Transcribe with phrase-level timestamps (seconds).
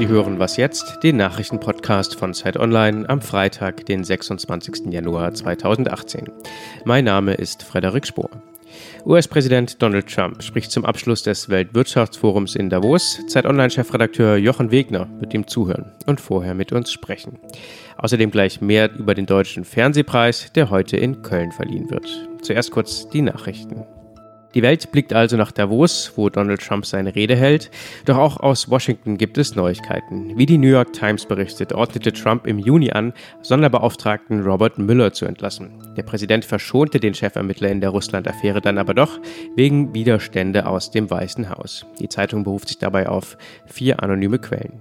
[0.00, 1.00] Sie hören Was jetzt?
[1.02, 4.86] Den Nachrichtenpodcast von Zeit Online am Freitag, den 26.
[4.90, 6.24] Januar 2018.
[6.86, 8.30] Mein Name ist Frederik Spohr.
[9.04, 13.20] US-Präsident Donald Trump spricht zum Abschluss des Weltwirtschaftsforums in Davos.
[13.26, 17.38] Zeit Online-Chefredakteur Jochen Wegner wird ihm zuhören und vorher mit uns sprechen.
[17.98, 22.08] Außerdem gleich mehr über den Deutschen Fernsehpreis, der heute in Köln verliehen wird.
[22.40, 23.84] Zuerst kurz die Nachrichten.
[24.54, 27.70] Die Welt blickt also nach Davos, wo Donald Trump seine Rede hält.
[28.04, 30.36] Doch auch aus Washington gibt es Neuigkeiten.
[30.36, 35.26] Wie die New York Times berichtet, ordnete Trump im Juni an, Sonderbeauftragten Robert Mueller zu
[35.26, 35.70] entlassen.
[35.96, 39.20] Der Präsident verschonte den Chefermittler in der Russland-Affäre dann aber doch
[39.54, 41.86] wegen Widerstände aus dem Weißen Haus.
[42.00, 44.80] Die Zeitung beruft sich dabei auf vier anonyme Quellen.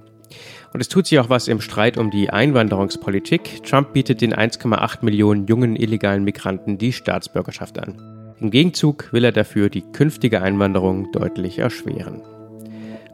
[0.73, 3.63] Und es tut sich auch was im Streit um die Einwanderungspolitik.
[3.63, 8.18] Trump bietet den 1,8 Millionen jungen illegalen Migranten die Staatsbürgerschaft an.
[8.41, 12.21] Im Gegenzug will er dafür die künftige Einwanderung deutlich erschweren.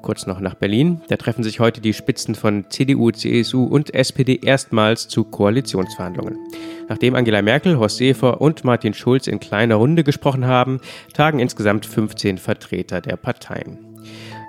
[0.04, 1.02] Kurz noch nach Berlin.
[1.08, 6.38] Da treffen sich heute die Spitzen von CDU, CSU und SPD erstmals zu Koalitionsverhandlungen.
[6.88, 10.80] Nachdem Angela Merkel, Horst Seefer und Martin Schulz in kleiner Runde gesprochen haben,
[11.14, 13.80] tagen insgesamt 15 Vertreter der Parteien.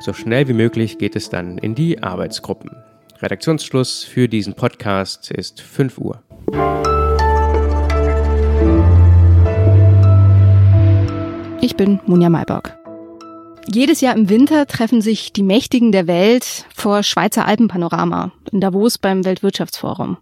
[0.00, 2.70] So schnell wie möglich geht es dann in die Arbeitsgruppen.
[3.22, 6.22] Redaktionsschluss für diesen Podcast ist 5 Uhr.
[11.66, 12.78] Ich bin Munja Mayborg.
[13.66, 18.98] Jedes Jahr im Winter treffen sich die Mächtigen der Welt vor Schweizer Alpenpanorama in Davos
[18.98, 20.16] beim Weltwirtschaftsforum.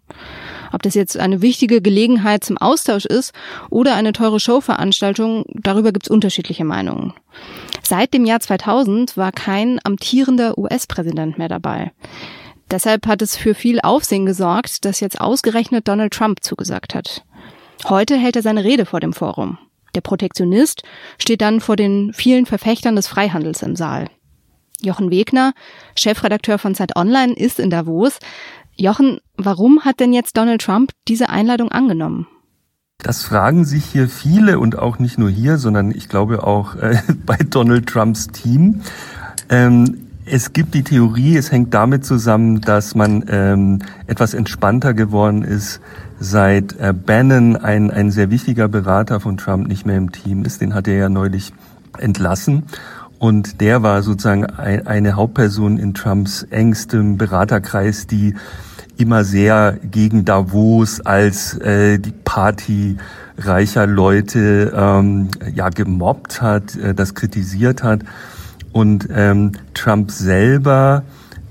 [0.72, 3.34] Ob das jetzt eine wichtige Gelegenheit zum Austausch ist
[3.68, 7.12] oder eine teure Showveranstaltung, darüber gibt es unterschiedliche Meinungen.
[7.82, 11.92] Seit dem Jahr 2000 war kein amtierender US-Präsident mehr dabei.
[12.70, 17.22] Deshalb hat es für viel Aufsehen gesorgt, dass jetzt ausgerechnet Donald Trump zugesagt hat.
[17.86, 19.58] Heute hält er seine Rede vor dem Forum.
[19.94, 20.82] Der Protektionist
[21.18, 24.08] steht dann vor den vielen Verfechtern des Freihandels im Saal.
[24.82, 25.52] Jochen Wegner,
[25.96, 28.18] Chefredakteur von Zeit Online, ist in Davos.
[28.76, 32.26] Jochen, warum hat denn jetzt Donald Trump diese Einladung angenommen?
[32.98, 36.98] Das fragen sich hier viele und auch nicht nur hier, sondern ich glaube auch äh,
[37.26, 38.82] bei Donald Trumps Team.
[39.48, 45.42] Ähm, es gibt die Theorie, es hängt damit zusammen, dass man ähm, etwas entspannter geworden
[45.42, 45.80] ist
[46.20, 50.60] seit äh, Bannon, ein, ein sehr wichtiger Berater von Trump, nicht mehr im Team ist.
[50.60, 51.52] Den hat er ja neulich
[51.98, 52.64] entlassen.
[53.18, 58.34] Und der war sozusagen ein, eine Hauptperson in Trumps engstem Beraterkreis, die
[58.96, 62.96] immer sehr gegen Davos als äh, die Party
[63.38, 68.00] reicher Leute ähm, ja gemobbt hat, äh, das kritisiert hat.
[68.72, 71.02] Und ähm, Trump selber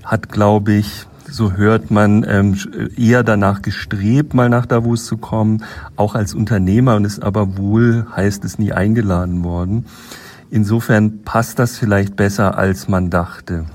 [0.04, 2.56] hat, glaube ich, so hört man, ähm,
[2.96, 5.64] eher danach gestrebt, mal nach Davos zu kommen,
[5.96, 9.86] auch als Unternehmer und ist aber wohl, heißt es, nie eingeladen worden.
[10.52, 13.66] Insofern passt das vielleicht besser, als man dachte.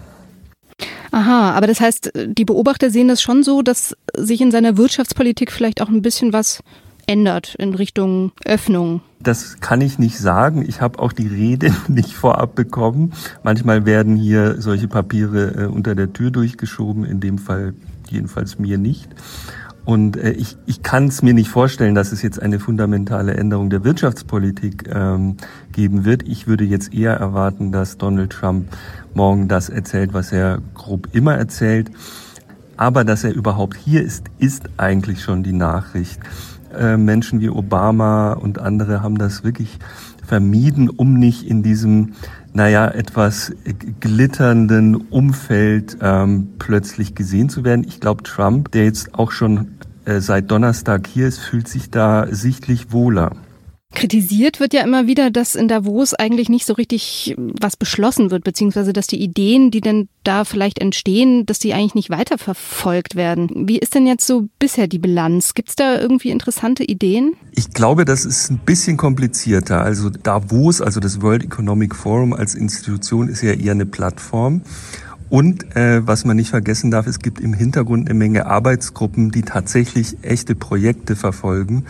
[1.10, 5.50] Aha, aber das heißt, die Beobachter sehen das schon so, dass sich in seiner Wirtschaftspolitik
[5.50, 6.62] vielleicht auch ein bisschen was
[7.08, 9.00] ändert in Richtung Öffnung?
[9.20, 10.64] Das kann ich nicht sagen.
[10.66, 13.12] Ich habe auch die Rede nicht vorab bekommen.
[13.42, 17.74] Manchmal werden hier solche Papiere äh, unter der Tür durchgeschoben, in dem Fall
[18.08, 19.08] jedenfalls mir nicht.
[19.84, 23.70] Und äh, ich, ich kann es mir nicht vorstellen, dass es jetzt eine fundamentale Änderung
[23.70, 25.38] der Wirtschaftspolitik ähm,
[25.72, 26.28] geben wird.
[26.28, 28.68] Ich würde jetzt eher erwarten, dass Donald Trump
[29.14, 31.90] morgen das erzählt, was er grob immer erzählt.
[32.76, 36.20] Aber dass er überhaupt hier ist, ist eigentlich schon die Nachricht.
[36.78, 39.78] Äh, Menschen wie Obama und andere haben das wirklich
[40.24, 42.12] vermieden, um nicht in diesem,
[42.52, 43.52] naja, etwas
[44.00, 47.84] glitternden Umfeld ähm, plötzlich gesehen zu werden.
[47.86, 52.26] Ich glaube, Trump, der jetzt auch schon äh, seit Donnerstag hier ist, fühlt sich da
[52.30, 53.32] sichtlich wohler.
[53.94, 58.44] Kritisiert wird ja immer wieder, dass in Davos eigentlich nicht so richtig was beschlossen wird,
[58.44, 63.66] beziehungsweise dass die Ideen, die denn da vielleicht entstehen, dass die eigentlich nicht weiterverfolgt werden.
[63.66, 65.54] Wie ist denn jetzt so bisher die Bilanz?
[65.54, 67.32] Gibt es da irgendwie interessante Ideen?
[67.53, 69.81] Ich glaube, das ist ein bisschen komplizierter.
[69.81, 74.62] Also Davos, also das World Economic Forum als Institution ist ja eher eine Plattform.
[75.31, 79.43] Und äh, was man nicht vergessen darf, es gibt im Hintergrund eine Menge Arbeitsgruppen, die
[79.43, 81.84] tatsächlich echte Projekte verfolgen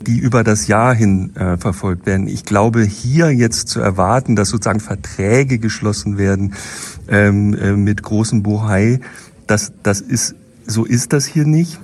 [0.00, 2.28] die über das Jahr hin äh, verfolgt werden.
[2.28, 6.54] Ich glaube, hier jetzt zu erwarten, dass sozusagen Verträge geschlossen werden
[7.08, 9.00] ähm, äh, mit großem Bohai,
[9.46, 10.34] das, das ist,
[10.66, 11.78] so ist das hier nicht.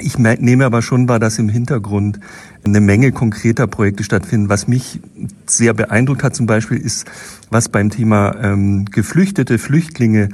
[0.00, 2.18] Ich nehme aber schon wahr, dass im Hintergrund
[2.64, 4.48] eine Menge konkreter Projekte stattfinden.
[4.48, 5.00] Was mich
[5.46, 7.06] sehr beeindruckt hat zum Beispiel ist,
[7.50, 10.30] was beim Thema ähm, Geflüchtete, Flüchtlinge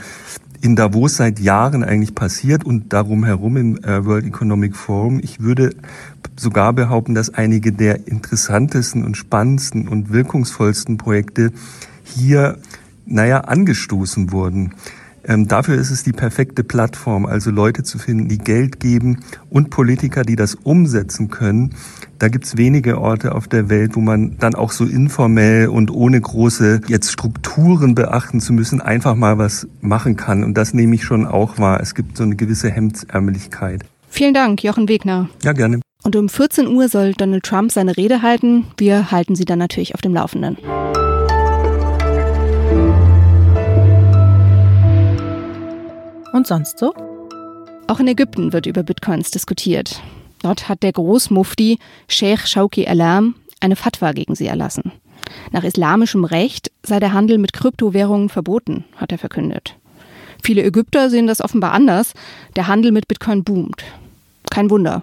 [0.60, 5.20] in Davos seit Jahren eigentlich passiert und darum herum im äh, World Economic Forum.
[5.22, 5.74] Ich würde
[6.36, 11.52] sogar behaupten, dass einige der interessantesten und spannendsten und wirkungsvollsten Projekte
[12.04, 12.58] hier,
[13.06, 14.74] naja, angestoßen wurden.
[15.28, 19.20] Ähm, dafür ist es die perfekte Plattform, also Leute zu finden, die Geld geben
[19.50, 21.74] und Politiker, die das umsetzen können.
[22.18, 26.18] Da gibt's wenige Orte auf der Welt, wo man dann auch so informell und ohne
[26.18, 30.42] große jetzt Strukturen beachten zu müssen, einfach mal was machen kann.
[30.42, 31.80] Und das nehme ich schon auch wahr.
[31.80, 33.84] Es gibt so eine gewisse Hemdsärmeligkeit.
[34.08, 35.28] Vielen Dank, Jochen Wegner.
[35.44, 35.80] Ja, gerne.
[36.02, 38.64] Und um 14 Uhr soll Donald Trump seine Rede halten.
[38.78, 40.56] Wir halten Sie dann natürlich auf dem Laufenden.
[46.48, 46.92] Sonst so?
[47.86, 50.02] Auch in Ägypten wird über Bitcoins diskutiert.
[50.42, 51.78] Dort hat der Großmufti
[52.08, 54.92] Sheikh Shauki Alam eine Fatwa gegen sie erlassen.
[55.52, 59.76] Nach islamischem Recht sei der Handel mit Kryptowährungen verboten, hat er verkündet.
[60.42, 62.14] Viele Ägypter sehen das offenbar anders.
[62.56, 63.84] Der Handel mit Bitcoin boomt.
[64.50, 65.02] Kein Wunder.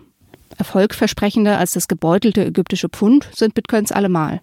[0.58, 4.42] Erfolgversprechender als das gebeutelte ägyptische Pfund sind Bitcoins allemal.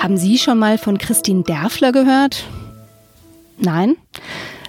[0.00, 2.44] Haben Sie schon mal von Christine Derfler gehört?
[3.58, 3.96] Nein?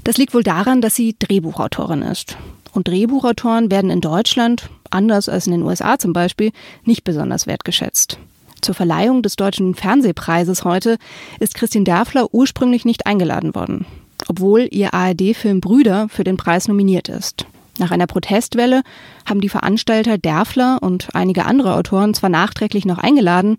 [0.03, 2.35] Das liegt wohl daran, dass sie Drehbuchautorin ist.
[2.73, 6.51] Und Drehbuchautoren werden in Deutschland, anders als in den USA zum Beispiel,
[6.83, 8.17] nicht besonders wertgeschätzt.
[8.59, 10.97] Zur Verleihung des Deutschen Fernsehpreises heute
[11.39, 13.85] ist Christine Derfler ursprünglich nicht eingeladen worden,
[14.27, 17.45] obwohl ihr ARD-Film Brüder für den Preis nominiert ist.
[17.79, 18.81] Nach einer Protestwelle
[19.25, 23.55] haben die Veranstalter Derfler und einige andere Autoren zwar nachträglich noch eingeladen,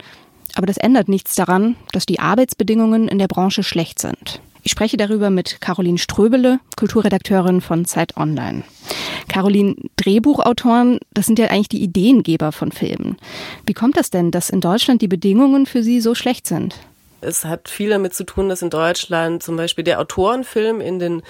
[0.55, 4.41] aber das ändert nichts daran, dass die Arbeitsbedingungen in der Branche schlecht sind.
[4.65, 8.63] Ich spreche darüber mit Caroline Ströbele, Kulturredakteurin von Zeit Online.
[9.29, 13.17] Caroline, Drehbuchautoren, das sind ja eigentlich die Ideengeber von Filmen.
[13.67, 16.77] Wie kommt das denn, dass in Deutschland die Bedingungen für sie so schlecht sind?
[17.25, 21.23] Es hat viel damit zu tun, dass in Deutschland zum Beispiel der Autorenfilm in den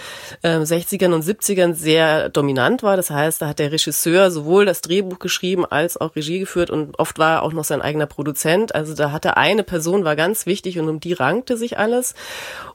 [0.43, 2.97] äh, 60ern und 70ern sehr dominant war.
[2.97, 6.99] Das heißt, da hat der Regisseur sowohl das Drehbuch geschrieben als auch Regie geführt und
[6.99, 8.75] oft war er auch noch sein eigener Produzent.
[8.75, 12.15] Also da hatte eine Person, war ganz wichtig und um die rankte sich alles.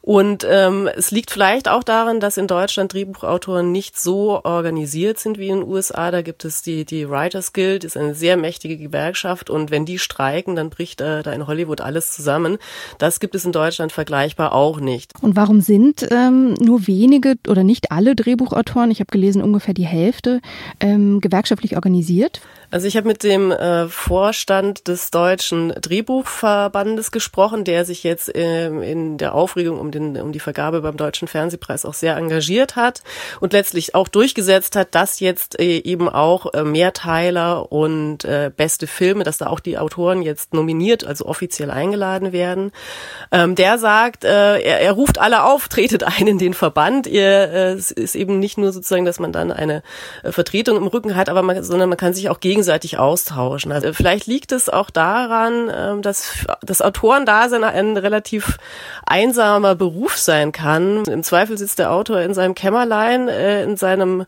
[0.01, 5.37] Und ähm, es liegt vielleicht auch daran, dass in Deutschland Drehbuchautoren nicht so organisiert sind
[5.37, 6.11] wie in den USA.
[6.11, 9.99] Da gibt es die, die Writers Guild, ist eine sehr mächtige Gewerkschaft und wenn die
[9.99, 12.57] streiken, dann bricht äh, da in Hollywood alles zusammen.
[12.99, 15.13] Da das gibt es in Deutschland vergleichbar auch nicht.
[15.21, 19.85] Und warum sind ähm, nur wenige oder nicht alle Drehbuchautoren, ich habe gelesen ungefähr die
[19.85, 20.41] Hälfte,
[20.81, 22.41] ähm, gewerkschaftlich organisiert?
[22.69, 28.67] Also ich habe mit dem äh, Vorstand des Deutschen Drehbuchverbandes gesprochen, der sich jetzt äh,
[28.67, 33.03] in der Aufregung um, den, um die Vergabe beim Deutschen Fernsehpreis auch sehr engagiert hat
[33.39, 38.85] und letztlich auch durchgesetzt hat, dass jetzt äh, eben auch äh, Mehrteiler und äh, beste
[38.85, 42.73] Filme, dass da auch die Autoren jetzt nominiert, also offiziell eingeladen werden.
[43.31, 47.07] Ähm, der sagt, äh, er, er ruft alle auf, tretet ein in den Verband.
[47.07, 49.83] Ihr, äh, es ist eben nicht nur sozusagen, dass man dann eine
[50.23, 53.71] äh, Vertretung im Rücken hat, aber man, sondern man kann sich auch gegen gegenseitig austauschen.
[53.71, 58.57] Also vielleicht liegt es auch daran, ähm, dass das Autorendasein ein relativ
[59.05, 61.03] einsamer Beruf sein kann.
[61.05, 64.25] Im Zweifel sitzt der Autor in seinem Kämmerlein, äh, in seinem,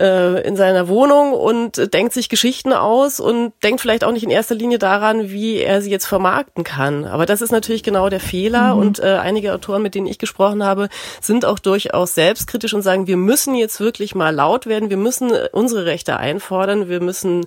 [0.00, 4.30] äh, in seiner Wohnung und denkt sich Geschichten aus und denkt vielleicht auch nicht in
[4.30, 7.04] erster Linie daran, wie er sie jetzt vermarkten kann.
[7.04, 8.80] Aber das ist natürlich genau der Fehler mhm.
[8.80, 10.88] und äh, einige Autoren, mit denen ich gesprochen habe,
[11.20, 15.32] sind auch durchaus selbstkritisch und sagen, wir müssen jetzt wirklich mal laut werden, wir müssen
[15.52, 17.44] unsere Rechte einfordern, wir müssen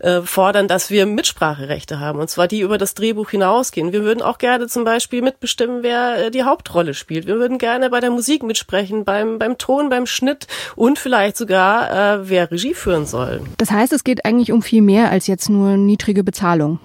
[0.00, 3.92] äh, fordern, dass wir Mitspracherechte haben, und zwar die über das Drehbuch hinausgehen.
[3.92, 7.26] Wir würden auch gerne zum Beispiel mitbestimmen, wer äh, die Hauptrolle spielt.
[7.26, 11.90] Wir würden gerne bei der Musik mitsprechen, beim, beim Ton, beim Schnitt und vielleicht sogar,
[11.90, 13.42] äh, wer Regie führen soll.
[13.58, 16.78] Das heißt, es geht eigentlich um viel mehr als jetzt nur niedrige Bezahlung.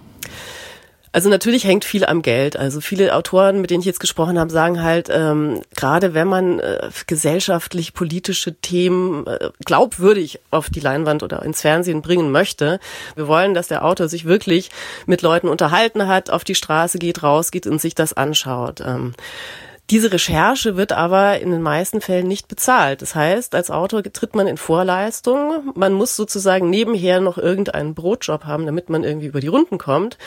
[1.11, 2.57] Also natürlich hängt viel am Geld.
[2.57, 6.59] Also viele Autoren, mit denen ich jetzt gesprochen habe, sagen halt, ähm, gerade wenn man
[6.59, 12.79] äh, gesellschaftlich politische Themen äh, glaubwürdig auf die Leinwand oder ins Fernsehen bringen möchte,
[13.15, 14.69] wir wollen, dass der Autor sich wirklich
[15.05, 18.81] mit Leuten unterhalten hat, auf die Straße geht, rausgeht und sich das anschaut.
[18.81, 19.13] Ähm,
[19.89, 23.01] diese Recherche wird aber in den meisten Fällen nicht bezahlt.
[23.01, 25.71] Das heißt, als Autor tritt man in Vorleistung.
[25.75, 30.17] Man muss sozusagen nebenher noch irgendeinen Brotjob haben, damit man irgendwie über die Runden kommt.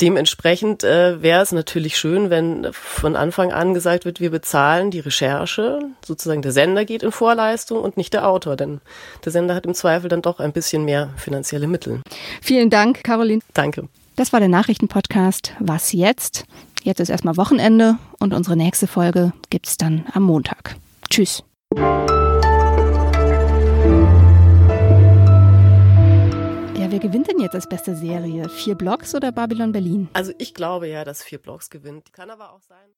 [0.00, 5.00] Dementsprechend äh, wäre es natürlich schön, wenn von Anfang an gesagt wird, wir bezahlen die
[5.00, 5.80] Recherche.
[6.04, 8.80] Sozusagen der Sender geht in Vorleistung und nicht der Autor, denn
[9.24, 12.00] der Sender hat im Zweifel dann doch ein bisschen mehr finanzielle Mittel.
[12.40, 13.42] Vielen Dank, Caroline.
[13.52, 13.88] Danke.
[14.16, 16.44] Das war der Nachrichtenpodcast Was jetzt?
[16.84, 20.76] Jetzt ist erstmal Wochenende und unsere nächste Folge gibt's dann am Montag.
[21.08, 21.42] Tschüss.
[21.74, 21.80] Ja,
[26.90, 28.50] wer gewinnt denn jetzt als beste Serie?
[28.50, 30.10] Vier Blocks oder Babylon Berlin?
[30.12, 32.12] Also ich glaube ja, dass vier Blocks gewinnt.
[32.12, 32.90] Kann aber auch sein.